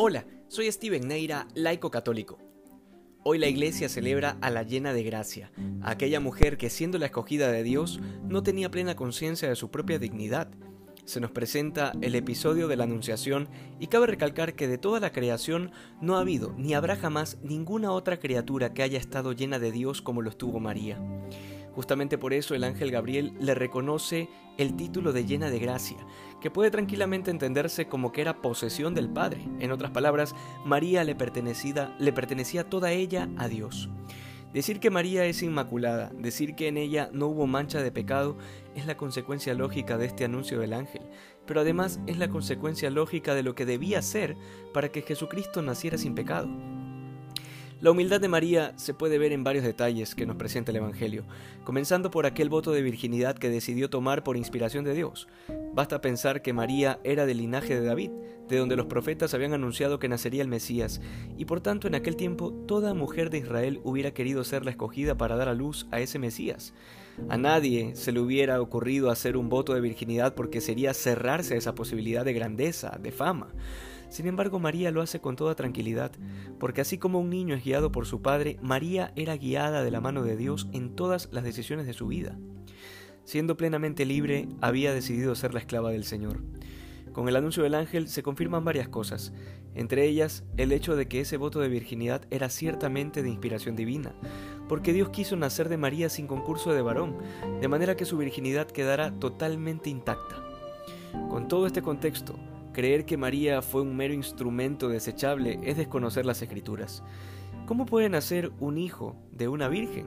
[0.00, 2.38] Hola, soy Steven Neira, laico católico.
[3.24, 5.50] Hoy la iglesia celebra a la llena de gracia,
[5.82, 9.72] a aquella mujer que siendo la escogida de Dios no tenía plena conciencia de su
[9.72, 10.52] propia dignidad.
[11.04, 13.48] Se nos presenta el episodio de la Anunciación
[13.80, 17.90] y cabe recalcar que de toda la creación no ha habido ni habrá jamás ninguna
[17.90, 21.02] otra criatura que haya estado llena de Dios como lo estuvo María.
[21.78, 25.98] Justamente por eso el ángel Gabriel le reconoce el título de llena de gracia,
[26.40, 29.46] que puede tranquilamente entenderse como que era posesión del Padre.
[29.60, 33.88] En otras palabras, María le, pertenecía, le pertenecía toda ella a Dios.
[34.52, 38.36] Decir que María es inmaculada, decir que en ella no hubo mancha de pecado,
[38.74, 41.02] es la consecuencia lógica de este anuncio del ángel,
[41.46, 44.36] pero además es la consecuencia lógica de lo que debía ser
[44.74, 46.48] para que Jesucristo naciera sin pecado.
[47.80, 51.22] La humildad de María se puede ver en varios detalles que nos presenta el Evangelio,
[51.62, 55.28] comenzando por aquel voto de virginidad que decidió tomar por inspiración de Dios.
[55.74, 58.10] Basta pensar que María era del linaje de David,
[58.48, 61.00] de donde los profetas habían anunciado que nacería el Mesías,
[61.36, 65.16] y por tanto en aquel tiempo toda mujer de Israel hubiera querido ser la escogida
[65.16, 66.74] para dar a luz a ese Mesías.
[67.28, 71.58] A nadie se le hubiera ocurrido hacer un voto de virginidad porque sería cerrarse a
[71.58, 73.52] esa posibilidad de grandeza, de fama.
[74.08, 76.12] Sin embargo, María lo hace con toda tranquilidad,
[76.58, 80.00] porque así como un niño es guiado por su padre, María era guiada de la
[80.00, 82.38] mano de Dios en todas las decisiones de su vida.
[83.24, 86.40] Siendo plenamente libre, había decidido ser la esclava del Señor.
[87.12, 89.32] Con el anuncio del ángel se confirman varias cosas,
[89.74, 94.14] entre ellas el hecho de que ese voto de virginidad era ciertamente de inspiración divina,
[94.68, 97.18] porque Dios quiso nacer de María sin concurso de varón,
[97.60, 100.36] de manera que su virginidad quedara totalmente intacta.
[101.28, 102.38] Con todo este contexto,
[102.78, 107.02] Creer que María fue un mero instrumento desechable es desconocer las escrituras.
[107.68, 110.06] ¿Cómo puede nacer un hijo de una virgen?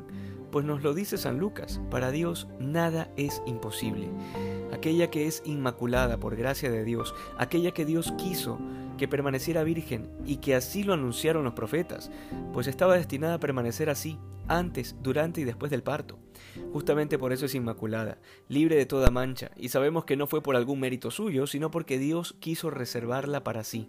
[0.51, 4.09] Pues nos lo dice San Lucas, para Dios nada es imposible.
[4.73, 8.57] Aquella que es inmaculada por gracia de Dios, aquella que Dios quiso
[8.97, 12.09] que permaneciera virgen y que así lo anunciaron los profetas,
[12.51, 16.17] pues estaba destinada a permanecer así antes, durante y después del parto.
[16.73, 18.17] Justamente por eso es inmaculada,
[18.49, 21.99] libre de toda mancha, y sabemos que no fue por algún mérito suyo, sino porque
[21.99, 23.87] Dios quiso reservarla para sí.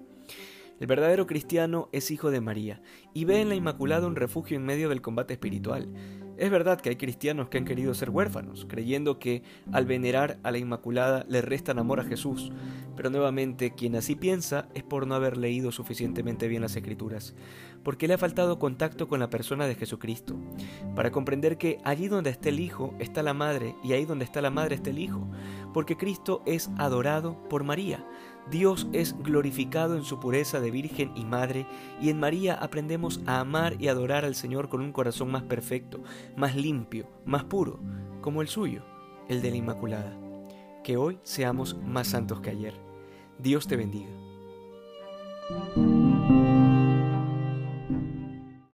[0.81, 2.83] El verdadero cristiano es hijo de María,
[3.15, 5.93] y ve en la Inmaculada un refugio en medio del combate espiritual.
[6.37, 10.51] Es verdad que hay cristianos que han querido ser huérfanos, creyendo que al venerar a
[10.51, 12.51] la Inmaculada le restan amor a Jesús,
[12.97, 17.35] pero nuevamente quien así piensa es por no haber leído suficientemente bien las Escrituras,
[17.85, 20.37] porque le ha faltado contacto con la persona de Jesucristo,
[20.97, 24.41] para comprender que allí donde está el Hijo está la Madre y ahí donde está
[24.41, 25.31] la Madre está el Hijo,
[25.73, 28.05] porque Cristo es adorado por María,
[28.51, 31.67] Dios es glorificado en su pureza de Virgen y Madre,
[32.01, 36.01] y en María aprendemos a amar y adorar al Señor con un corazón más perfecto,
[36.37, 37.79] más limpio, más puro,
[38.21, 38.83] como el suyo,
[39.29, 40.19] el de la Inmaculada.
[40.83, 42.75] Que hoy seamos más santos que ayer.
[43.39, 44.11] Dios te bendiga.